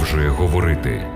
продовжує 0.00 0.28
говорити. 0.28 1.06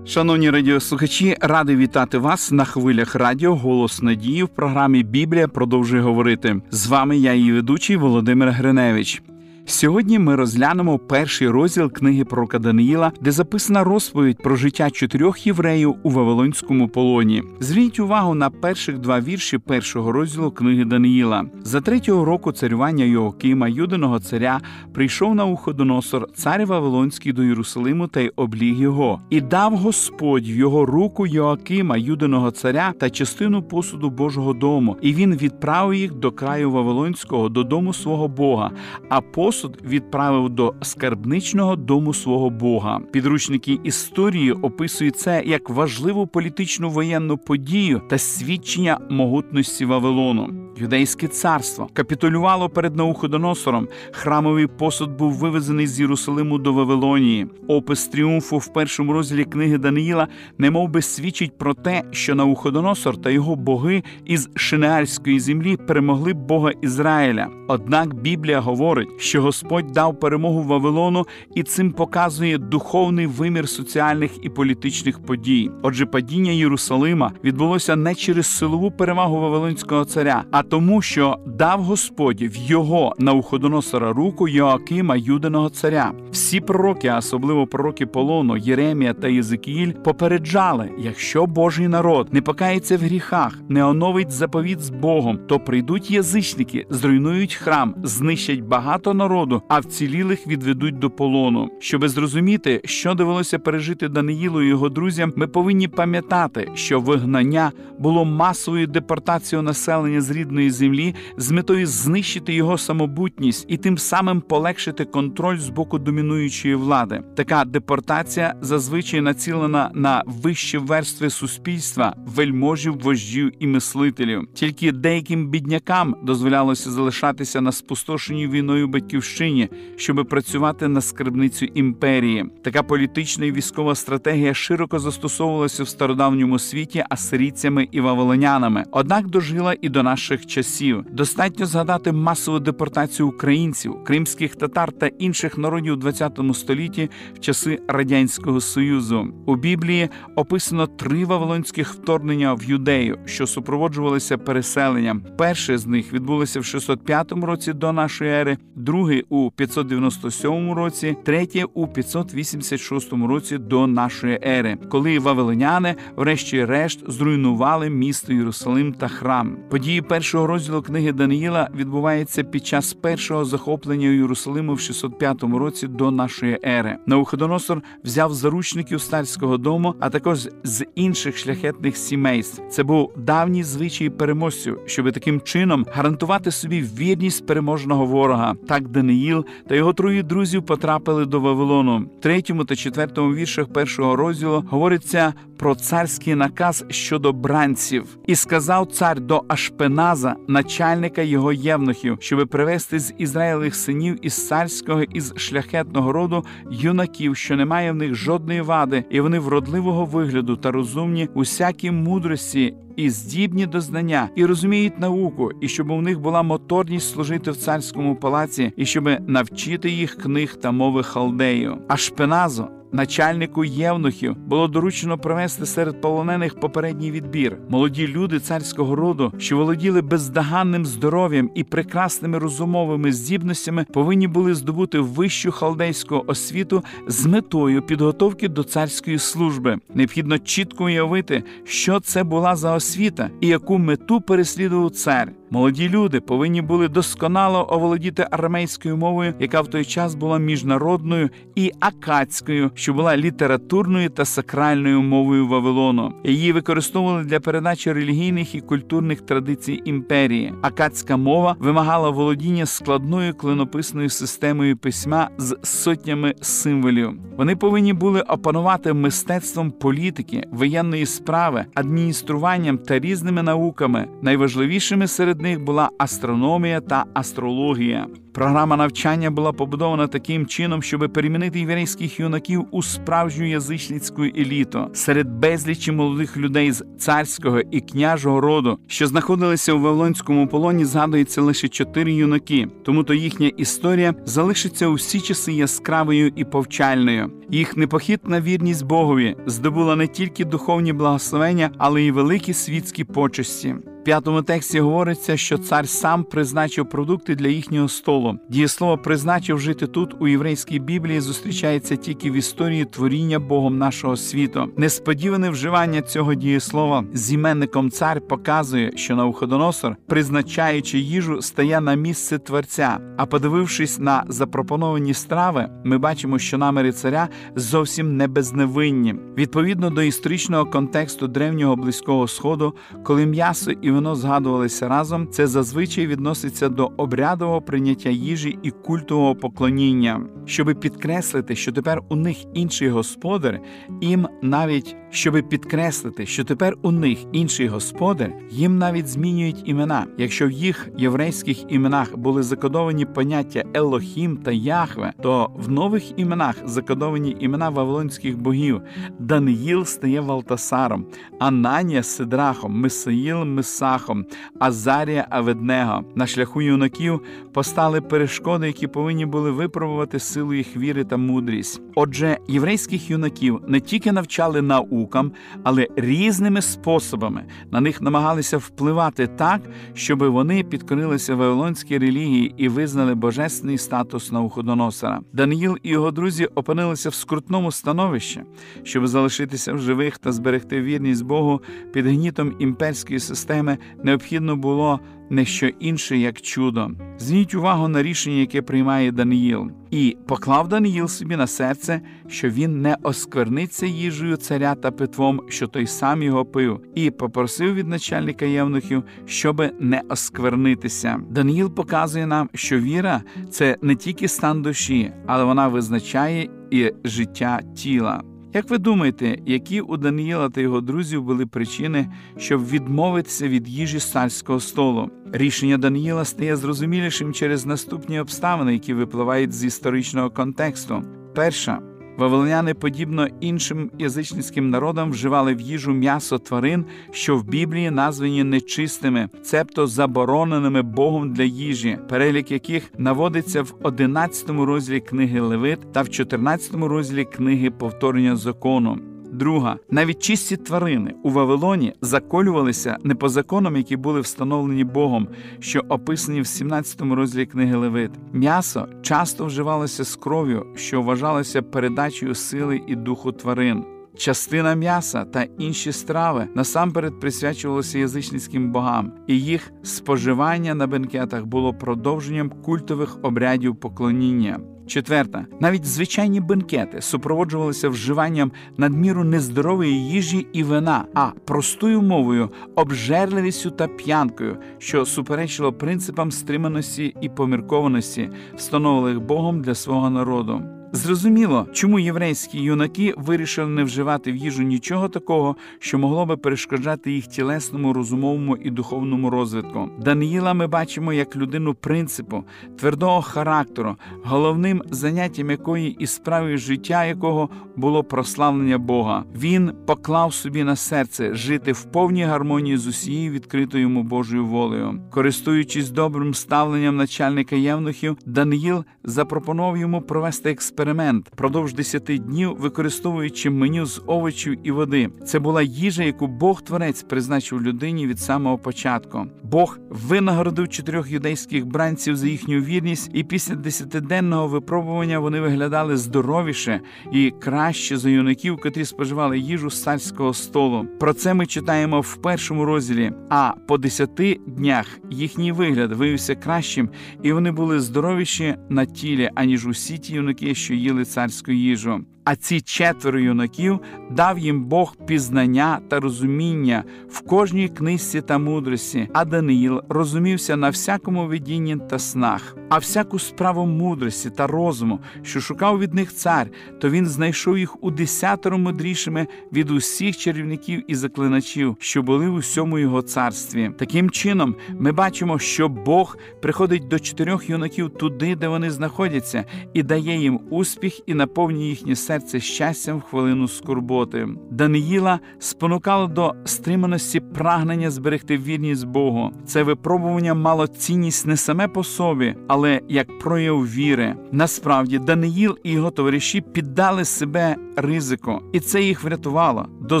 Шановні 0.06 0.50
радіослухачі, 0.50 1.36
радий 1.40 1.76
вітати 1.76 2.18
вас 2.18 2.52
на 2.52 2.64
хвилях 2.64 3.14
радіо 3.14 3.54
Голос 3.56 4.02
Надії 4.02 4.42
в 4.42 4.48
програмі 4.48 5.02
Біблія 5.02 5.48
продовжує 5.48 6.02
говорити. 6.02 6.60
З 6.70 6.86
вами 6.86 7.16
я, 7.16 7.34
її 7.34 7.52
ведучий 7.52 7.96
Володимир 7.96 8.50
Гриневич. 8.50 9.22
Сьогодні 9.70 10.18
ми 10.18 10.36
розглянемо 10.36 10.98
перший 10.98 11.48
розділ 11.48 11.92
книги 11.92 12.24
пророка 12.24 12.58
Даниїла, 12.58 13.12
де 13.20 13.32
записана 13.32 13.84
розповідь 13.84 14.38
про 14.42 14.56
життя 14.56 14.90
чотирьох 14.90 15.46
євреїв 15.46 15.96
у 16.02 16.10
Вавилонському 16.10 16.88
полоні. 16.88 17.42
Зверніть 17.60 18.00
увагу 18.00 18.34
на 18.34 18.50
перших 18.50 18.98
два 18.98 19.20
вірші 19.20 19.58
першого 19.58 20.12
розділу 20.12 20.50
книги 20.50 20.84
Даниїла. 20.84 21.44
За 21.62 21.80
третього 21.80 22.24
року 22.24 22.52
царювання 22.52 23.04
Йоакима, 23.04 23.68
юдиного 23.68 24.20
царя, 24.20 24.60
прийшов 24.92 25.34
на 25.34 25.44
уходоносор 25.44 26.28
цар 26.34 26.66
Вавилонський 26.66 27.32
до 27.32 27.42
Єрусалиму 27.42 28.06
та 28.06 28.20
й 28.20 28.32
обліг 28.36 28.80
його, 28.80 29.20
і 29.30 29.40
дав 29.40 29.76
Господь 29.76 30.44
в 30.44 30.56
його 30.56 30.86
руку 30.86 31.26
Йоакима, 31.26 31.96
юдиного 31.96 32.50
царя, 32.50 32.92
та 32.98 33.10
частину 33.10 33.62
посуду 33.62 34.10
Божого 34.10 34.52
дому, 34.52 34.96
і 35.02 35.14
він 35.14 35.36
відправив 35.36 35.94
їх 35.94 36.14
до 36.14 36.32
краю 36.32 36.70
Вавилонського, 36.70 37.48
додому 37.48 37.92
свого 37.92 38.28
Бога. 38.28 38.70
А 39.08 39.20
посуд 39.20 39.59
відправив 39.84 40.50
до 40.50 40.74
скарбничного 40.82 41.76
дому 41.76 42.14
свого 42.14 42.50
Бога. 42.50 43.00
Підручники 43.12 43.78
історії 43.84 44.52
описують 44.52 45.18
це 45.18 45.42
як 45.46 45.70
важливу 45.70 46.26
політичну 46.26 46.90
воєнну 46.90 47.38
подію 47.38 48.02
та 48.10 48.18
свідчення 48.18 48.98
могутності 49.10 49.84
Вавилону. 49.84 50.69
Юдейське 50.80 51.28
царство 51.28 51.88
капітулювало 51.92 52.68
перед 52.68 52.96
Науходоносором. 52.96 53.88
Храмовий 54.12 54.66
посуд 54.66 55.10
був 55.10 55.32
вивезений 55.32 55.86
з 55.86 56.00
Єрусалиму 56.00 56.58
до 56.58 56.72
Вавилонії. 56.72 57.46
Опис 57.68 58.08
тріумфу 58.08 58.58
в 58.58 58.72
першому 58.72 59.12
розділі 59.12 59.44
книги 59.44 59.78
Даниїла 59.78 60.28
немов 60.58 60.88
би 60.88 61.02
свідчить 61.02 61.58
про 61.58 61.74
те, 61.74 62.02
що 62.10 62.34
Науходоносор 62.34 63.16
та 63.16 63.30
його 63.30 63.56
боги 63.56 64.02
із 64.24 64.50
Шинеальської 64.54 65.40
землі 65.40 65.76
перемогли 65.76 66.32
Бога 66.32 66.72
Ізраїля. 66.82 67.48
Однак 67.68 68.14
Біблія 68.14 68.60
говорить, 68.60 69.08
що 69.18 69.42
Господь 69.42 69.92
дав 69.92 70.20
перемогу 70.20 70.62
Вавилону 70.62 71.26
і 71.54 71.62
цим 71.62 71.92
показує 71.92 72.58
духовний 72.58 73.26
вимір 73.26 73.68
соціальних 73.68 74.30
і 74.42 74.48
політичних 74.48 75.18
подій. 75.18 75.70
Отже, 75.82 76.06
падіння 76.06 76.52
Єрусалима 76.52 77.32
відбулося 77.44 77.96
не 77.96 78.14
через 78.14 78.46
силову 78.46 78.90
перевагу 78.90 79.40
Вавилонського 79.40 80.04
царя, 80.04 80.44
а 80.50 80.62
тому, 80.70 81.02
що 81.02 81.38
дав 81.46 81.82
Господь 81.82 82.42
в 82.42 82.56
його 82.56 83.14
Науходоносора 83.18 84.12
руку 84.12 84.48
Йоакима, 84.48 85.16
юдиного 85.16 85.68
царя. 85.70 86.12
Всі 86.32 86.60
пророки, 86.60 87.08
а 87.08 87.18
особливо 87.18 87.66
пророки 87.66 88.06
полону, 88.06 88.56
Єремія 88.56 89.14
та 89.14 89.28
Єзикіїль, 89.28 89.92
попереджали: 89.92 90.90
якщо 90.98 91.46
Божий 91.46 91.88
народ 91.88 92.28
не 92.32 92.42
покається 92.42 92.96
в 92.96 93.00
гріхах, 93.00 93.58
не 93.68 93.84
оновить 93.84 94.30
заповіт 94.30 94.80
з 94.80 94.90
Богом, 94.90 95.38
то 95.48 95.58
прийдуть 95.58 96.10
язичники, 96.10 96.86
зруйнують 96.90 97.54
храм, 97.54 97.94
знищать 98.02 98.60
багато 98.60 99.14
народу, 99.14 99.62
а 99.68 99.78
вцілілих 99.78 100.46
відведуть 100.46 100.98
до 100.98 101.10
полону. 101.10 101.70
Щоби 101.80 102.08
зрозуміти, 102.08 102.80
що 102.84 103.14
довелося 103.14 103.58
пережити 103.58 104.08
Даниїлу 104.08 104.62
і 104.62 104.68
його 104.68 104.88
друзям, 104.88 105.32
ми 105.36 105.46
повинні 105.46 105.88
пам'ятати, 105.88 106.68
що 106.74 107.00
вигнання 107.00 107.72
було 107.98 108.24
масовою 108.24 108.86
депортацією 108.86 109.62
населення 109.62 110.20
з 110.20 110.30
рідної 110.30 110.59
землі 110.68 111.14
з 111.36 111.50
метою 111.50 111.86
знищити 111.86 112.54
його 112.54 112.78
самобутність 112.78 113.66
і 113.68 113.76
тим 113.76 113.98
самим 113.98 114.40
полегшити 114.40 115.04
контроль 115.04 115.58
з 115.58 115.68
боку 115.68 115.98
домінуючої 115.98 116.74
влади. 116.74 117.22
Така 117.36 117.64
депортація 117.64 118.54
зазвичай 118.60 119.20
націлена 119.20 119.90
на 119.94 120.22
вищі 120.26 120.78
верстви 120.78 121.30
суспільства, 121.30 122.14
вельможів, 122.26 123.00
вождів 123.00 123.52
і 123.58 123.66
мислителів. 123.66 124.48
Тільки 124.54 124.92
деяким 124.92 125.48
біднякам 125.48 126.16
дозволялося 126.22 126.90
залишатися 126.90 127.60
на 127.60 127.72
спустошеній 127.72 128.48
війною 128.48 128.88
батьківщині, 128.88 129.68
щоб 129.96 130.28
працювати 130.28 130.88
на 130.88 131.00
скарбницю 131.00 131.66
імперії. 131.66 132.46
Така 132.64 132.82
політична 132.82 133.46
і 133.46 133.52
військова 133.52 133.94
стратегія 133.94 134.54
широко 134.54 134.98
застосовувалася 134.98 135.82
в 135.82 135.88
стародавньому 135.88 136.58
світі 136.58 137.04
асирійцями 137.10 137.88
і 137.92 138.00
вавилонянами, 138.00 138.84
однак 138.90 139.26
дожила 139.26 139.74
і 139.80 139.88
до 139.88 140.02
наших 140.02 140.46
часів. 140.50 141.04
Достатньо 141.12 141.66
згадати 141.66 142.12
масову 142.12 142.58
депортацію 142.58 143.28
українців, 143.28 144.04
кримських 144.04 144.56
татар 144.56 144.92
та 144.92 145.06
інших 145.06 145.58
народів 145.58 146.06
у 146.06 146.12
ХХ 146.12 146.54
столітті 146.54 147.10
в 147.34 147.40
часи 147.40 147.78
радянського 147.88 148.60
союзу. 148.60 149.28
У 149.46 149.56
Біблії 149.56 150.08
описано 150.36 150.86
три 150.86 151.24
вавилонських 151.24 151.94
вторгнення 151.94 152.54
в 152.54 152.64
юдею, 152.64 153.18
що 153.24 153.46
супроводжувалися 153.46 154.38
переселенням. 154.38 155.22
Перше 155.38 155.78
з 155.78 155.86
них 155.86 156.12
відбулося 156.12 156.60
в 156.60 156.64
605 156.64 157.32
році 157.32 157.72
до 157.72 157.92
нашої 157.92 158.30
ери, 158.30 158.58
друге 158.76 159.22
у 159.28 159.50
597 159.50 160.72
році, 160.72 161.16
третє 161.24 161.64
у 161.74 161.88
586 161.88 163.12
році 163.12 163.58
до 163.58 163.86
нашої 163.86 164.38
ери, 164.46 164.78
коли 164.90 165.18
вавилоняни, 165.18 165.94
врешті-решт, 166.16 167.10
зруйнували 167.10 167.90
місто 167.90 168.32
Єрусалим 168.32 168.92
та 168.92 169.08
храм. 169.08 169.56
Події 169.70 170.02
першого 170.02 170.29
розділу 170.34 170.82
книги 170.82 171.12
Даниїла 171.12 171.68
відбуваються 171.74 172.44
під 172.44 172.66
час 172.66 172.92
першого 172.94 173.44
захоплення 173.44 174.08
Єрусалиму 174.08 174.74
в 174.74 174.80
605 174.80 175.42
році 175.42 175.88
до 175.88 176.10
нашої 176.10 176.58
ери. 176.64 176.96
Навуходоносор 177.06 177.82
взяв 178.04 178.34
заручників 178.34 179.00
старського 179.00 179.58
дому, 179.58 179.94
а 180.00 180.10
також 180.10 180.48
з 180.64 180.86
інших 180.94 181.36
шляхетних 181.36 181.96
сімейств. 181.96 182.62
Це 182.70 182.82
був 182.82 183.12
давній 183.16 183.64
звичай 183.64 184.10
переможців, 184.10 184.78
щоб 184.86 185.12
таким 185.12 185.40
чином 185.40 185.86
гарантувати 185.92 186.50
собі 186.50 186.82
вірність 186.82 187.46
переможного 187.46 188.06
ворога. 188.06 188.54
Так 188.68 188.88
Даниїл 188.88 189.44
та 189.68 189.74
його 189.74 189.92
троє 189.92 190.22
друзів 190.22 190.66
потрапили 190.66 191.26
до 191.26 191.40
Вавилону. 191.40 191.98
В 192.18 192.20
третьому 192.22 192.64
та 192.64 192.76
четвертому 192.76 193.34
віршах 193.34 193.72
першого 193.72 194.16
розділу 194.16 194.64
говориться 194.70 195.34
про 195.60 195.74
царський 195.74 196.34
наказ 196.34 196.84
щодо 196.88 197.32
бранців, 197.32 198.06
і 198.26 198.34
сказав 198.34 198.86
цар 198.86 199.20
до 199.20 199.44
Ашпеназа, 199.48 200.19
начальника 200.48 201.22
його 201.22 201.52
євнухів, 201.52 202.16
щоби 202.20 202.46
привести 202.46 202.98
з 202.98 203.14
Ізраїлих 203.18 203.74
синів 203.74 204.26
із 204.26 204.48
царського 204.48 205.02
із 205.02 205.32
шляхетного 205.36 206.12
роду 206.12 206.44
юнаків, 206.70 207.36
що 207.36 207.56
немає 207.56 207.92
в 207.92 207.94
них 207.94 208.14
жодної 208.14 208.60
вади, 208.60 209.04
і 209.10 209.20
вони 209.20 209.38
вродливого 209.38 210.04
вигляду 210.04 210.56
та 210.56 210.70
розумні 210.70 211.28
усякій 211.34 211.90
мудрості. 211.90 212.74
І 212.96 213.10
здібні 213.10 213.66
до 213.66 213.80
знання, 213.80 214.28
і 214.36 214.46
розуміють 214.46 214.98
науку, 214.98 215.50
і 215.60 215.68
щоб 215.68 215.90
у 215.90 216.00
них 216.00 216.20
була 216.20 216.42
моторність 216.42 217.12
служити 217.12 217.50
в 217.50 217.56
царському 217.56 218.16
палаці, 218.16 218.72
і 218.76 218.86
щоб 218.86 219.08
навчити 219.26 219.90
їх 219.90 220.14
книг 220.14 220.56
та 220.56 220.70
мови 220.70 221.02
халдею. 221.02 221.78
А 221.88 221.96
шпеназо, 221.96 222.68
начальнику 222.92 223.64
євнухів, 223.64 224.36
було 224.36 224.68
доручено 224.68 225.18
провести 225.18 225.66
серед 225.66 226.00
полонених 226.00 226.60
попередній 226.60 227.10
відбір. 227.10 227.56
Молоді 227.68 228.08
люди 228.08 228.40
царського 228.40 228.96
роду, 228.96 229.32
що 229.38 229.56
володіли 229.56 230.02
бездоганним 230.02 230.86
здоров'ям 230.86 231.50
і 231.54 231.64
прекрасними 231.64 232.38
розумовими 232.38 233.12
здібностями, 233.12 233.86
повинні 233.92 234.28
були 234.28 234.54
здобути 234.54 234.98
вищу 234.98 235.52
халдейську 235.52 236.24
освіту 236.26 236.84
з 237.06 237.26
метою 237.26 237.82
підготовки 237.82 238.48
до 238.48 238.62
царської 238.62 239.18
служби. 239.18 239.78
Необхідно 239.94 240.38
чітко 240.38 240.84
уявити, 240.84 241.42
що 241.64 242.00
це 242.00 242.24
була 242.24 242.56
за 242.56 242.74
освіта 242.74 243.30
і 243.40 243.46
яку 243.46 243.78
мету 243.78 244.20
переслідував 244.20 244.90
цар. 244.90 245.32
Молоді 245.52 245.88
люди 245.88 246.20
повинні 246.20 246.62
були 246.62 246.88
досконало 246.88 247.66
оволодіти 247.70 248.26
арамейською 248.30 248.96
мовою, 248.96 249.34
яка 249.40 249.60
в 249.60 249.68
той 249.68 249.84
час 249.84 250.14
була 250.14 250.38
міжнародною 250.38 251.30
і 251.54 251.72
акадською, 251.80 252.70
що 252.74 252.94
була 252.94 253.16
літературною 253.16 254.10
та 254.10 254.24
сакральною 254.24 255.02
мовою 255.02 255.48
Вавилону. 255.48 256.12
Її 256.24 256.52
використовували 256.52 257.24
для 257.24 257.40
передачі 257.40 257.92
релігійних 257.92 258.54
і 258.54 258.60
культурних 258.60 259.20
традицій 259.20 259.82
імперії. 259.84 260.54
Акадська 260.62 261.16
мова 261.16 261.56
вимагала 261.58 262.10
володіння 262.10 262.66
складною 262.66 263.34
клинописною 263.34 264.10
системою 264.10 264.76
письма 264.76 265.30
з 265.38 265.56
сотнями 265.62 266.34
символів. 266.40 267.12
Вони 267.36 267.56
повинні 267.56 267.92
були 267.92 268.20
опанувати 268.20 268.92
мистецтвом 268.92 269.70
політики, 269.70 270.44
воєнної 270.52 271.06
справи, 271.06 271.64
адмініструванням 271.74 272.78
та 272.78 272.98
різними 272.98 273.42
науками. 273.42 274.08
Найважливішими 274.22 275.06
серед 275.06 275.39
серед 275.40 275.58
них 275.58 275.64
була 275.64 275.90
астрономія 275.98 276.80
та 276.80 277.04
астрологія. 277.14 278.06
Програма 278.32 278.76
навчання 278.76 279.30
була 279.30 279.52
побудована 279.52 280.06
таким 280.06 280.46
чином, 280.46 280.82
щоб 280.82 281.12
перемінити 281.12 281.60
єврейських 281.60 282.20
юнаків 282.20 282.64
у 282.70 282.82
справжню 282.82 283.48
язичницьку 283.48 284.22
еліту 284.22 284.90
серед 284.94 285.28
безлічі 285.28 285.92
молодих 285.92 286.36
людей 286.36 286.72
з 286.72 286.84
царського 286.98 287.60
і 287.60 287.80
княжого 287.80 288.40
роду, 288.40 288.78
що 288.86 289.06
знаходилися 289.06 289.72
у 289.72 289.80
Вавилонському 289.80 290.46
полоні, 290.46 290.84
згадується 290.84 291.42
лише 291.42 291.68
чотири 291.68 292.12
юнаки. 292.12 292.68
Тому 292.84 293.04
то 293.04 293.14
їхня 293.14 293.48
історія 293.56 294.14
залишиться 294.24 294.86
у 294.86 294.94
всі 294.94 295.20
часи 295.20 295.52
яскравою 295.52 296.32
і 296.36 296.44
повчальною. 296.44 297.30
Їх 297.50 297.76
непохитна 297.76 298.40
вірність 298.40 298.84
Богові 298.84 299.36
здобула 299.46 299.96
не 299.96 300.06
тільки 300.06 300.44
духовні 300.44 300.92
благословення, 300.92 301.70
але 301.78 302.02
й 302.02 302.10
великі 302.10 302.52
світські 302.52 303.04
почесті. 303.04 303.74
В 304.00 304.04
п'ятому 304.04 304.42
тексті 304.42 304.80
говориться, 304.80 305.29
що 305.36 305.58
цар 305.58 305.88
сам 305.88 306.24
призначив 306.24 306.88
продукти 306.88 307.34
для 307.34 307.48
їхнього 307.48 307.88
столу. 307.88 308.38
Дієслово 308.48 308.98
призначив 308.98 309.60
жити 309.60 309.86
тут 309.86 310.14
у 310.18 310.28
єврейській 310.28 310.78
Біблії 310.78 311.20
зустрічається 311.20 311.96
тільки 311.96 312.30
в 312.30 312.34
історії 312.34 312.84
творіння 312.84 313.38
Богом 313.38 313.78
нашого 313.78 314.16
світу. 314.16 314.68
Несподіване 314.76 315.50
вживання 315.50 316.02
цього 316.02 316.34
дієслова 316.34 317.04
з 317.14 317.32
іменником 317.32 317.90
цар 317.90 318.20
показує, 318.20 318.92
що 318.96 319.16
Навуходоносор, 319.16 319.96
призначаючи 320.06 320.98
їжу, 320.98 321.42
стає 321.42 321.80
на 321.80 321.94
місце 321.94 322.38
творця. 322.38 322.98
А 323.16 323.26
подивившись 323.26 323.98
на 323.98 324.24
запропоновані 324.28 325.14
страви, 325.14 325.68
ми 325.84 325.98
бачимо, 325.98 326.38
що 326.38 326.58
наміри 326.58 326.92
царя 326.92 327.28
зовсім 327.56 328.16
не 328.16 328.28
безневинні. 328.28 329.14
Відповідно 329.36 329.90
до 329.90 330.02
історичного 330.02 330.66
контексту 330.66 331.28
древнього 331.28 331.76
близького 331.76 332.28
сходу, 332.28 332.74
коли 333.04 333.26
м'ясо 333.26 333.70
і 333.70 333.90
вино 333.90 334.16
згадувалися 334.16 334.88
разом, 334.88 335.19
це 335.30 335.46
зазвичай 335.46 336.06
відноситься 336.06 336.68
до 336.68 336.92
обрядового 336.96 337.62
прийняття 337.62 338.10
їжі 338.10 338.58
і 338.62 338.70
культового 338.70 339.34
поклоніння, 339.34 340.20
щоби 340.44 340.74
підкреслити, 340.74 341.56
що 341.56 341.72
тепер 341.72 342.02
у 342.08 342.16
них 342.16 342.36
інший 342.54 342.88
господар, 342.88 343.60
їм 344.00 344.28
навіть 344.42 344.96
щоби 345.10 345.42
підкреслити, 345.42 346.26
що 346.26 346.44
тепер 346.44 346.76
у 346.82 346.92
них 346.92 347.18
інший 347.32 347.68
господар, 347.68 348.32
їм 348.50 348.78
навіть 348.78 349.08
змінюють 349.08 349.62
імена. 349.64 350.06
Якщо 350.18 350.46
в 350.46 350.50
їх 350.50 350.88
єврейських 350.98 351.72
іменах 351.72 352.16
були 352.16 352.42
закодовані 352.42 353.06
поняття 353.06 353.64
Елохім 353.74 354.36
та 354.36 354.52
Яхве, 354.52 355.12
то 355.22 355.50
в 355.56 355.70
нових 355.70 356.18
іменах 356.18 356.56
закодовані 356.64 357.36
імена 357.40 357.68
вавилонських 357.70 358.38
богів. 358.38 358.82
Даниїл 359.18 359.84
стає 359.84 360.20
Валтасаром, 360.20 361.06
Ананія 361.38 362.02
Сидрахом, 362.02 362.80
Мисаїл 362.80 363.44
Месахом, 363.44 364.24
Азарія 364.58 365.09
Аведнего. 365.18 366.04
На 366.14 366.26
шляху 366.26 366.62
юнаків 366.62 367.20
постали 367.52 368.00
перешкоди, 368.00 368.66
які 368.66 368.86
повинні 368.86 369.26
були 369.26 369.50
випробувати 369.50 370.18
силу 370.18 370.54
їх 370.54 370.76
віри 370.76 371.04
та 371.04 371.16
мудрість. 371.16 371.82
Отже, 371.94 372.38
єврейських 372.48 373.10
юнаків 373.10 373.60
не 373.68 373.80
тільки 373.80 374.12
навчали 374.12 374.62
наукам, 374.62 375.32
але 375.62 375.88
різними 375.96 376.62
способами 376.62 377.44
на 377.70 377.80
них 377.80 378.02
намагалися 378.02 378.58
впливати 378.58 379.26
так, 379.26 379.60
щоб 379.94 380.24
вони 380.24 380.62
підкорилися 380.62 381.34
вавилонській 381.34 381.98
релігії 381.98 382.54
і 382.56 382.68
визнали 382.68 383.14
божественний 383.14 383.78
статус 383.78 384.32
Навуходоносора. 384.32 385.20
Даниїл 385.32 385.76
і 385.82 385.88
його 385.88 386.10
друзі 386.10 386.46
опинилися 386.46 387.08
в 387.08 387.14
скрутному 387.14 387.72
становищі, 387.72 388.40
щоб 388.82 389.06
залишитися 389.06 389.72
в 389.72 389.78
живих 389.78 390.18
та 390.18 390.32
зберегти 390.32 390.82
вірність 390.82 391.24
Богу 391.24 391.60
під 391.92 392.06
гнітом 392.06 392.54
імперської 392.58 393.20
системи, 393.20 393.78
необхідно 394.02 394.56
було 394.56 394.89
не 395.30 395.44
що 395.44 395.66
інше, 395.66 396.16
як 396.18 396.40
чудо. 396.40 396.90
Зверніть 397.18 397.54
увагу 397.54 397.88
на 397.88 398.02
рішення, 398.02 398.36
яке 398.36 398.62
приймає 398.62 399.12
Даниїл. 399.12 399.70
І 399.90 400.16
поклав 400.26 400.68
Даниїл 400.68 401.08
собі 401.08 401.36
на 401.36 401.46
серце, 401.46 402.00
що 402.28 402.48
він 402.48 402.82
не 402.82 402.96
оскверниться 403.02 403.86
їжею 403.86 404.36
царя 404.36 404.74
та 404.74 404.90
питвом, 404.90 405.40
що 405.48 405.66
той 405.66 405.86
сам 405.86 406.22
його 406.22 406.44
пив, 406.44 406.80
і 406.94 407.10
попросив 407.10 407.74
від 407.74 407.88
начальника 407.88 408.44
євнухів, 408.44 409.04
щоби 409.26 409.70
не 409.80 410.02
осквернитися. 410.08 411.20
Даниїл 411.30 411.74
показує 411.74 412.26
нам, 412.26 412.48
що 412.54 412.80
віра 412.80 413.22
це 413.50 413.76
не 413.82 413.94
тільки 413.94 414.28
стан 414.28 414.62
душі, 414.62 415.12
але 415.26 415.44
вона 415.44 415.68
визначає 415.68 416.48
і 416.70 416.92
життя 417.04 417.60
тіла. 417.76 418.22
Як 418.54 418.70
ви 418.70 418.78
думаєте, 418.78 419.38
які 419.46 419.80
у 419.80 419.96
Даниїла 419.96 420.50
та 420.50 420.60
його 420.60 420.80
друзів 420.80 421.22
були 421.22 421.46
причини, 421.46 422.08
щоб 422.36 422.68
відмовитися 422.68 423.48
від 423.48 423.68
їжі 423.68 423.98
царського 423.98 424.60
столу? 424.60 425.10
Рішення 425.32 425.78
Даниїла 425.78 426.24
стає 426.24 426.56
зрозумілішим 426.56 427.32
через 427.32 427.66
наступні 427.66 428.20
обставини, 428.20 428.72
які 428.72 428.94
випливають 428.94 429.52
з 429.52 429.64
історичного 429.64 430.30
контексту. 430.30 431.02
Перша 431.34 431.89
Вавилоняни, 432.20 432.74
подібно 432.74 433.28
іншим 433.40 433.90
язичницьким 433.98 434.70
народам, 434.70 435.10
вживали 435.10 435.54
в 435.54 435.60
їжу 435.60 435.92
м'ясо 435.92 436.38
тварин, 436.38 436.84
що 437.10 437.36
в 437.36 437.44
Біблії 437.44 437.90
названі 437.90 438.44
нечистими, 438.44 439.28
цебто 439.42 439.86
забороненими 439.86 440.82
Богом 440.82 441.32
для 441.32 441.42
їжі, 441.42 441.98
перелік 442.08 442.50
яких 442.50 442.92
наводиться 442.98 443.62
в 443.62 443.74
11 443.82 444.50
розділі 444.50 445.00
книги 445.00 445.40
Левит 445.40 445.92
та 445.92 446.02
в 446.02 446.10
14 446.10 446.74
розділі 446.74 447.24
книги 447.24 447.70
Повторення 447.70 448.36
закону. 448.36 448.98
Друга, 449.32 449.76
навіть 449.90 450.22
чисті 450.22 450.56
тварини 450.56 451.14
у 451.22 451.30
Вавилоні 451.30 451.94
заколювалися 452.00 452.98
не 453.04 453.14
по 453.14 453.28
законам, 453.28 453.76
які 453.76 453.96
були 453.96 454.20
встановлені 454.20 454.84
Богом, 454.84 455.28
що 455.60 455.80
описані 455.88 456.40
в 456.40 456.46
17 456.46 457.00
розділі 457.00 457.46
книги 457.46 457.76
Левит. 457.76 458.10
М'ясо 458.32 458.88
часто 459.02 459.46
вживалося 459.46 460.04
з 460.04 460.16
кров'ю, 460.16 460.66
що 460.74 461.02
вважалося 461.02 461.62
передачею 461.62 462.34
сили 462.34 462.80
і 462.86 462.96
духу 462.96 463.32
тварин. 463.32 463.84
Частина 464.20 464.74
м'яса 464.74 465.24
та 465.24 465.46
інші 465.58 465.92
страви 465.92 466.48
насамперед 466.54 467.20
присвячувалися 467.20 467.98
язичницьким 467.98 468.72
богам, 468.72 469.12
і 469.26 469.40
їх 469.40 469.72
споживання 469.82 470.74
на 470.74 470.86
бенкетах 470.86 471.46
було 471.46 471.74
продовженням 471.74 472.50
культових 472.50 473.18
обрядів 473.22 473.76
поклоніння. 473.76 474.60
Четверта, 474.86 475.46
навіть 475.60 475.84
звичайні 475.84 476.40
бенкети 476.40 477.00
супроводжувалися 477.00 477.88
вживанням 477.88 478.52
надміру 478.76 479.24
нездорової 479.24 480.08
їжі 480.08 480.46
і 480.52 480.62
вина, 480.62 481.04
а 481.14 481.30
простою 481.44 482.02
мовою 482.02 482.50
обжерливістю 482.76 483.70
та 483.70 483.88
п'янкою, 483.88 484.56
що 484.78 485.06
суперечило 485.06 485.72
принципам 485.72 486.32
стриманості 486.32 487.14
і 487.20 487.28
поміркованості, 487.28 488.30
встановлених 488.56 489.20
Богом 489.20 489.62
для 489.62 489.74
свого 489.74 490.10
народу. 490.10 490.79
Зрозуміло, 490.92 491.66
чому 491.72 491.98
єврейські 491.98 492.58
юнаки 492.58 493.14
вирішили 493.16 493.70
не 493.70 493.84
вживати 493.84 494.32
в 494.32 494.36
їжу 494.36 494.62
нічого 494.62 495.08
такого, 495.08 495.56
що 495.78 495.98
могло 495.98 496.26
би 496.26 496.36
перешкоджати 496.36 497.12
їх 497.12 497.26
тілесному, 497.26 497.92
розумовому 497.92 498.56
і 498.56 498.70
духовному 498.70 499.30
розвитку. 499.30 499.88
Даниїла 499.98 500.54
ми 500.54 500.66
бачимо 500.66 501.12
як 501.12 501.36
людину 501.36 501.74
принципу, 501.74 502.44
твердого 502.78 503.22
характеру, 503.22 503.96
головним 504.24 504.82
заняттям 504.90 505.50
якої 505.50 505.96
і 505.98 506.06
справою 506.06 506.58
життя 506.58 507.04
якого 507.04 507.48
було 507.76 508.04
прославлення 508.04 508.78
Бога. 508.78 509.24
Він 509.36 509.72
поклав 509.86 510.34
собі 510.34 510.64
на 510.64 510.76
серце 510.76 511.34
жити 511.34 511.72
в 511.72 511.84
повній 511.84 512.24
гармонії 512.24 512.76
з 512.76 512.86
усією 512.86 513.32
відкритою 513.32 513.82
йому 513.82 514.02
Божою 514.02 514.46
волею. 514.46 515.00
Користуючись 515.10 515.90
добрим 515.90 516.34
ставленням 516.34 516.96
начальника 516.96 517.56
євнухів, 517.56 518.16
Даниїл 518.26 518.84
запропонував 519.04 519.76
йому 519.76 520.02
провести 520.02 520.50
експеримент 520.50 520.79
експеримент 520.80 521.30
продовж 521.36 521.74
10 521.74 522.02
днів, 522.02 522.56
використовуючи 522.58 523.50
меню 523.50 523.86
з 523.86 524.02
овочів 524.06 524.58
і 524.64 524.70
води. 524.70 525.08
Це 525.26 525.38
була 525.38 525.62
їжа, 525.62 526.02
яку 526.02 526.26
Бог 526.26 526.62
Творець 526.62 527.02
призначив 527.02 527.62
людині 527.62 528.06
від 528.06 528.20
самого 528.20 528.58
початку. 528.58 529.26
Бог 529.42 529.78
винагородив 529.90 530.68
чотирьох 530.68 531.10
юдейських 531.10 531.66
бранців 531.66 532.16
за 532.16 532.28
їхню 532.28 532.60
вірність, 532.60 533.10
і 533.14 533.24
після 533.24 533.54
десятиденного 533.54 534.48
випробування 534.48 535.18
вони 535.18 535.40
виглядали 535.40 535.96
здоровіше 535.96 536.80
і 537.12 537.32
краще 537.40 537.96
за 537.96 538.10
юнаків, 538.10 538.60
котрі 538.62 538.84
споживали 538.84 539.38
їжу 539.38 539.70
з 539.70 539.82
царського 539.82 540.34
столу. 540.34 540.86
Про 541.00 541.12
це 541.12 541.34
ми 541.34 541.46
читаємо 541.46 542.00
в 542.00 542.16
першому 542.16 542.64
розділі. 542.64 543.12
А 543.30 543.52
по 543.68 543.78
десяти 543.78 544.40
днях 544.46 544.86
їхній 545.10 545.52
вигляд 545.52 545.92
виявився 545.92 546.34
кращим, 546.34 546.88
і 547.22 547.32
вони 547.32 547.52
були 547.52 547.80
здоровіші 547.80 548.54
на 548.68 548.84
тілі, 548.84 549.30
аніж 549.34 549.66
усі 549.66 549.98
ті 549.98 550.14
юнаки, 550.14 550.54
що 550.54 550.69
їли 550.74 551.04
царську 551.04 551.52
їжу. 551.52 552.04
А 552.24 552.36
ці 552.36 552.60
четверо 552.60 553.20
юнаків 553.20 553.80
дав 554.10 554.38
їм 554.38 554.64
Бог 554.64 554.96
пізнання 555.06 555.80
та 555.88 556.00
розуміння 556.00 556.84
в 557.08 557.20
кожній 557.20 557.68
книжці 557.68 558.20
та 558.20 558.38
мудрості, 558.38 559.08
а 559.12 559.24
Даниїл 559.24 559.82
розумівся 559.88 560.56
на 560.56 560.70
всякому 560.70 561.26
видінні 561.26 561.76
та 561.90 561.98
снах, 561.98 562.56
а 562.68 562.78
всяку 562.78 563.18
справу 563.18 563.66
мудрості 563.66 564.30
та 564.30 564.46
розуму, 564.46 565.00
що 565.22 565.40
шукав 565.40 565.78
від 565.78 565.94
них 565.94 566.14
цар, 566.14 566.50
то 566.80 566.90
він 566.90 567.06
знайшов 567.06 567.58
їх 567.58 567.84
у 567.84 567.90
десятеро 567.90 568.58
мудрішими 568.58 569.26
від 569.52 569.70
усіх 569.70 570.16
чарівників 570.16 570.82
і 570.88 570.94
заклиначів, 570.94 571.76
що 571.80 572.02
були 572.02 572.28
в 572.28 572.34
усьому 572.34 572.78
його 572.78 573.02
царстві. 573.02 573.70
Таким 573.78 574.10
чином, 574.10 574.54
ми 574.78 574.92
бачимо, 574.92 575.38
що 575.38 575.68
Бог 575.68 576.16
приходить 576.42 576.88
до 576.88 576.98
чотирьох 576.98 577.50
юнаків 577.50 577.90
туди, 577.90 578.36
де 578.36 578.48
вони 578.48 578.70
знаходяться, 578.70 579.44
і 579.74 579.82
дає 579.82 580.16
їм 580.18 580.40
успіх 580.50 581.00
і 581.06 581.14
наповнює 581.14 581.64
їхнє 581.64 581.96
серце 582.10 582.40
щастям 582.40 582.98
в 582.98 583.00
хвилину 583.00 583.48
скорботи. 583.48 584.28
Даниїла 584.50 585.20
спонукало 585.38 586.06
до 586.06 586.34
стриманості 586.44 587.20
прагнення 587.20 587.90
зберегти 587.90 588.38
вірність 588.38 588.86
Богу. 588.86 589.30
Це 589.46 589.62
випробування 589.62 590.34
мало 590.34 590.66
цінність 590.66 591.26
не 591.26 591.36
саме 591.36 591.68
по 591.68 591.84
собі, 591.84 592.34
але 592.48 592.80
як 592.88 593.18
прояв 593.18 593.66
віри. 593.66 594.14
Насправді, 594.32 594.98
Даниїл 594.98 595.58
і 595.64 595.72
його 595.72 595.90
товариші 595.90 596.40
піддали 596.40 597.04
себе 597.04 597.56
ризику, 597.76 598.42
і 598.52 598.60
це 598.60 598.82
їх 598.82 599.04
врятувало. 599.04 599.68
До 599.80 600.00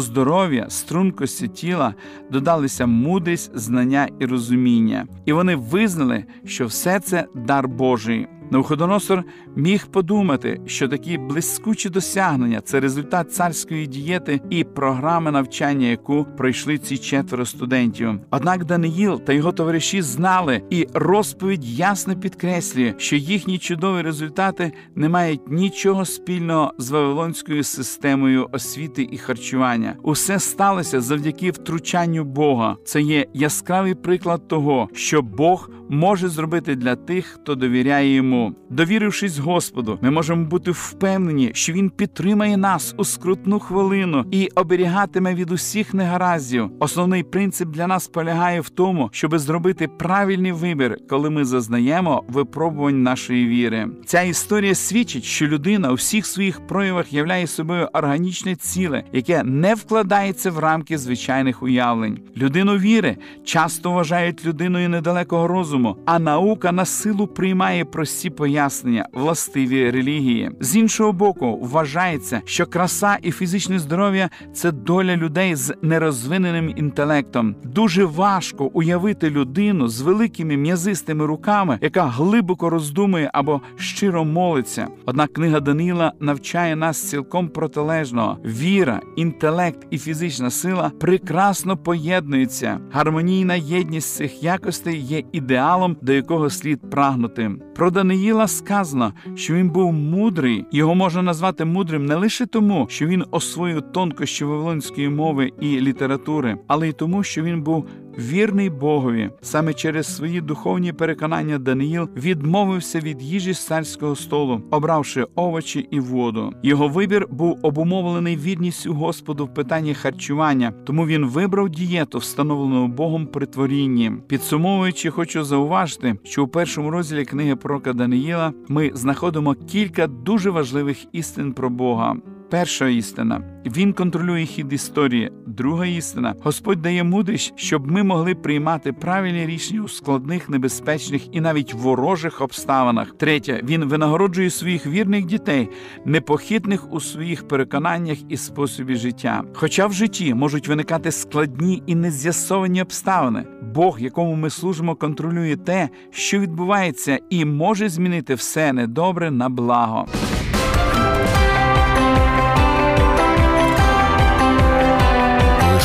здоров'я, 0.00 0.70
стрункості 0.70 1.48
тіла 1.48 1.94
додалися 2.30 2.86
мудрість, 2.86 3.58
знання 3.58 4.08
і 4.20 4.26
розуміння, 4.26 5.06
і 5.24 5.32
вони 5.32 5.56
визнали, 5.56 6.24
що 6.44 6.66
все 6.66 7.00
це 7.00 7.26
дар 7.34 7.68
Божий. 7.68 8.26
Навуходоносор 8.50 9.24
міг 9.56 9.86
подумати, 9.86 10.60
що 10.66 10.88
такі 10.88 11.18
блискучі 11.18 11.88
досягнення 11.88 12.60
це 12.60 12.80
результат 12.80 13.32
царської 13.32 13.86
дієти 13.86 14.40
і 14.50 14.64
програми 14.64 15.30
навчання, 15.30 15.86
яку 15.86 16.26
пройшли 16.36 16.78
ці 16.78 16.98
четверо 16.98 17.46
студентів. 17.46 18.20
Однак 18.30 18.64
Даниїл 18.64 19.20
та 19.20 19.32
його 19.32 19.52
товариші 19.52 20.02
знали, 20.02 20.62
і 20.70 20.86
розповідь 20.94 21.64
ясно 21.64 22.16
підкреслює, 22.16 22.94
що 22.98 23.16
їхні 23.16 23.58
чудові 23.58 24.02
результати 24.02 24.72
не 24.94 25.08
мають 25.08 25.50
нічого 25.50 26.04
спільного 26.04 26.72
з 26.78 26.90
вавилонською 26.90 27.64
системою 27.64 28.48
освіти 28.52 29.08
і 29.10 29.18
харчування. 29.18 29.96
Усе 30.02 30.38
сталося 30.38 31.00
завдяки 31.00 31.50
втручанню 31.50 32.24
Бога. 32.24 32.76
Це 32.84 33.02
є 33.02 33.26
яскравий 33.34 33.94
приклад 33.94 34.48
того, 34.48 34.88
що 34.92 35.22
Бог 35.22 35.70
може 35.88 36.28
зробити 36.28 36.76
для 36.76 36.96
тих, 36.96 37.26
хто 37.26 37.54
довіряє 37.54 38.14
йому. 38.14 38.39
Довірившись 38.70 39.38
Господу, 39.38 39.98
ми 40.02 40.10
можемо 40.10 40.44
бути 40.44 40.70
впевнені, 40.70 41.50
що 41.54 41.72
Він 41.72 41.90
підтримає 41.90 42.56
нас 42.56 42.94
у 42.98 43.04
скрутну 43.04 43.58
хвилину 43.58 44.24
і 44.30 44.48
оберігатиме 44.54 45.34
від 45.34 45.50
усіх 45.52 45.94
негараздів. 45.94 46.70
Основний 46.78 47.22
принцип 47.22 47.68
для 47.68 47.86
нас 47.86 48.08
полягає 48.08 48.60
в 48.60 48.68
тому, 48.68 49.08
щоб 49.12 49.38
зробити 49.38 49.88
правильний 49.88 50.52
вибір, 50.52 50.98
коли 51.08 51.30
ми 51.30 51.44
зазнаємо 51.44 52.24
випробувань 52.28 53.02
нашої 53.02 53.46
віри. 53.46 53.88
Ця 54.06 54.22
історія 54.22 54.74
свідчить, 54.74 55.24
що 55.24 55.46
людина 55.46 55.90
у 55.90 55.94
всіх 55.94 56.26
своїх 56.26 56.66
проявах 56.66 57.12
являє 57.12 57.46
собою 57.46 57.88
органічне 57.92 58.54
ціле, 58.54 59.04
яке 59.12 59.42
не 59.44 59.74
вкладається 59.74 60.50
в 60.50 60.58
рамки 60.58 60.98
звичайних 60.98 61.62
уявлень. 61.62 62.20
Людину 62.36 62.76
віри 62.76 63.16
часто 63.44 63.90
вважають 63.90 64.46
людиною 64.46 64.88
недалекого 64.88 65.48
розуму, 65.48 65.96
а 66.06 66.18
наука 66.18 66.72
на 66.72 66.84
силу 66.84 67.26
приймає 67.26 67.84
прості 67.84 68.29
пояснення, 68.30 69.08
властиві 69.12 69.90
релігії. 69.90 70.50
З 70.60 70.76
іншого 70.76 71.12
боку, 71.12 71.58
вважається, 71.62 72.40
що 72.44 72.66
краса 72.66 73.18
і 73.22 73.32
фізичне 73.32 73.78
здоров'я 73.78 74.30
це 74.54 74.72
доля 74.72 75.16
людей 75.16 75.54
з 75.54 75.74
нерозвиненим 75.82 76.72
інтелектом. 76.76 77.54
Дуже 77.64 78.04
важко 78.04 78.64
уявити 78.64 79.30
людину 79.30 79.88
з 79.88 80.00
великими 80.00 80.56
м'язистими 80.56 81.26
руками, 81.26 81.78
яка 81.80 82.04
глибоко 82.04 82.70
роздумує 82.70 83.30
або 83.32 83.60
щиро 83.76 84.24
молиться. 84.24 84.88
Однак 85.06 85.32
книга 85.32 85.60
Даніла 85.60 86.12
навчає 86.20 86.76
нас 86.76 87.10
цілком 87.10 87.48
протилежного: 87.48 88.38
віра, 88.44 89.00
інтелект 89.16 89.86
і 89.90 89.98
фізична 89.98 90.50
сила 90.50 90.90
прекрасно 91.00 91.76
поєднуються. 91.76 92.78
Гармонійна 92.92 93.54
єдність 93.54 94.14
цих 94.14 94.42
якостей 94.42 95.00
є 95.00 95.22
ідеалом, 95.32 95.96
до 96.00 96.12
якого 96.12 96.50
слід 96.50 96.90
прагнути. 96.90 97.50
Про 97.76 97.90
Даниїла 98.10 98.48
сказано, 98.48 99.12
що 99.34 99.54
він 99.54 99.70
був 99.70 99.92
мудрий. 99.92 100.64
Його 100.72 100.94
можна 100.94 101.22
назвати 101.22 101.64
мудрим 101.64 102.06
не 102.06 102.14
лише 102.14 102.46
тому, 102.46 102.86
що 102.90 103.06
він 103.06 103.24
освоїв 103.30 103.82
тонкощі 103.82 104.44
вавилонської 104.44 105.08
мови 105.08 105.52
і 105.60 105.80
літератури, 105.80 106.58
але 106.66 106.88
й 106.88 106.92
тому, 106.92 107.22
що 107.22 107.42
він 107.42 107.62
був 107.62 107.86
вірний 108.18 108.70
Богові. 108.70 109.30
Саме 109.40 109.74
через 109.74 110.16
свої 110.16 110.40
духовні 110.40 110.92
переконання 110.92 111.58
Даниїл 111.58 112.08
відмовився 112.16 113.00
від 113.00 113.22
їжі 113.22 113.52
з 113.52 113.66
царського 113.66 114.16
столу, 114.16 114.62
обравши 114.70 115.26
овочі 115.34 115.88
і 115.90 116.00
воду. 116.00 116.52
Його 116.62 116.88
вибір 116.88 117.26
був 117.30 117.58
обумовлений 117.62 118.36
вірністю 118.36 118.94
Господу 118.94 119.44
в 119.44 119.54
питанні 119.54 119.94
харчування, 119.94 120.72
тому 120.84 121.06
він 121.06 121.26
вибрав 121.26 121.68
дієту, 121.68 122.18
встановлену 122.18 122.88
Богом 122.88 123.26
при 123.26 123.46
творінні. 123.46 124.12
Підсумовуючи, 124.26 125.10
хочу 125.10 125.44
зауважити, 125.44 126.14
що 126.24 126.44
у 126.44 126.48
першому 126.48 126.90
розділі 126.90 127.24
книги 127.24 127.56
пророка 127.56 127.92
Даниїла 127.92 128.52
ми 128.68 128.90
знаходимо 128.94 129.54
кілька 129.54 130.06
дуже 130.06 130.50
важливих 130.50 130.98
істин 131.12 131.52
про 131.52 131.70
Бога. 131.70 132.16
Перша 132.50 132.88
істина 132.88 133.42
він 133.66 133.92
контролює 133.92 134.44
хід 134.44 134.72
історії. 134.72 135.32
Друга 135.46 135.86
істина 135.86 136.34
Господь 136.42 136.82
дає 136.82 137.04
мудрість, 137.04 137.52
щоб 137.56 137.90
ми 137.90 138.02
могли 138.02 138.34
приймати 138.34 138.92
правильні 138.92 139.46
рішення 139.46 139.82
у 139.82 139.88
складних, 139.88 140.48
небезпечних 140.48 141.34
і 141.34 141.40
навіть 141.40 141.74
ворожих 141.74 142.40
обставинах. 142.40 143.14
Третя 143.16 143.60
він 143.62 143.84
винагороджує 143.84 144.50
своїх 144.50 144.86
вірних 144.86 145.26
дітей, 145.26 145.68
непохитних 146.04 146.92
у 146.92 147.00
своїх 147.00 147.48
переконаннях 147.48 148.18
і 148.28 148.36
способі 148.36 148.94
життя. 148.94 149.44
Хоча 149.54 149.86
в 149.86 149.92
житті 149.92 150.34
можуть 150.34 150.68
виникати 150.68 151.12
складні 151.12 151.82
і 151.86 151.94
нез'ясовані 151.94 152.82
обставини. 152.82 153.44
Бог, 153.74 154.00
якому 154.00 154.34
ми 154.34 154.50
служимо, 154.50 154.94
контролює 154.94 155.56
те, 155.56 155.88
що 156.10 156.38
відбувається, 156.38 157.18
і 157.30 157.44
може 157.44 157.88
змінити 157.88 158.34
все 158.34 158.72
недобре 158.72 159.30
на 159.30 159.48
благо. 159.48 160.06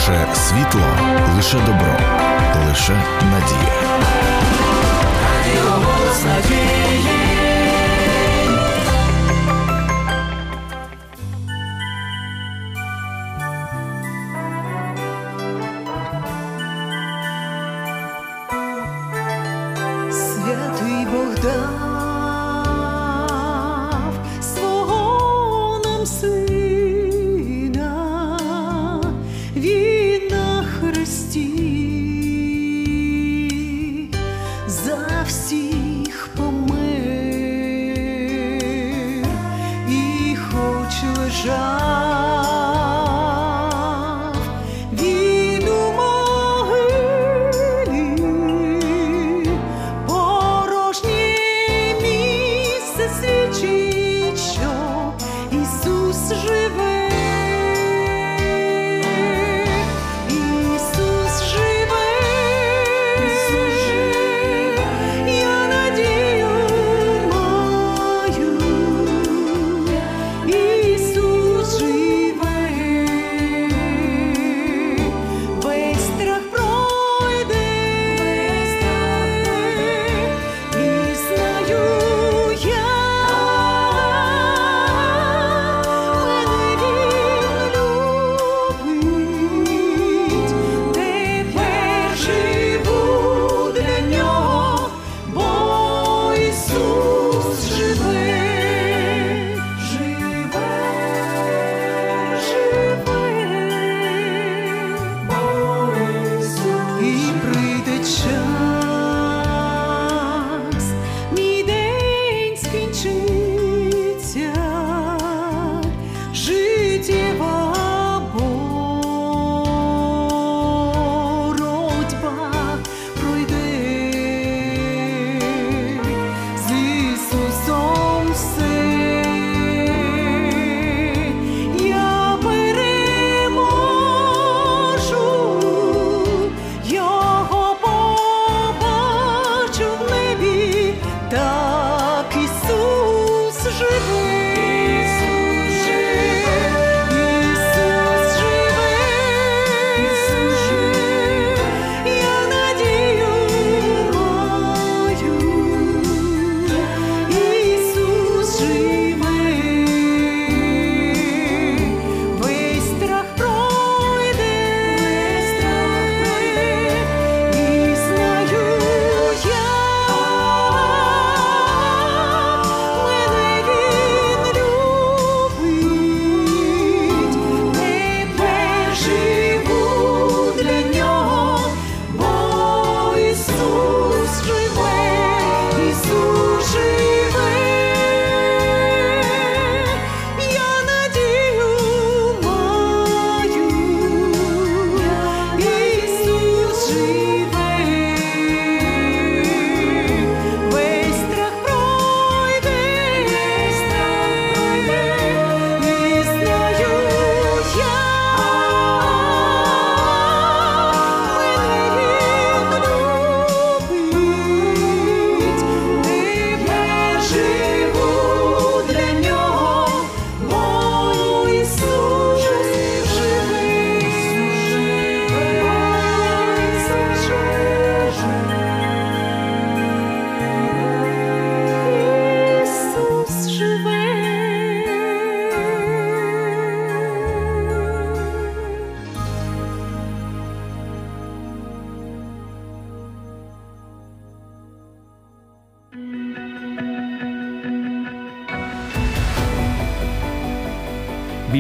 Лише 0.08 0.36
світло, 0.36 0.82
лише 1.36 1.58
добро, 1.58 1.98
лише 2.68 2.94
надія. 3.22 3.85